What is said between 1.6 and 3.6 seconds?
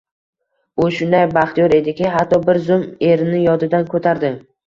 ediki, hatto bir zum erini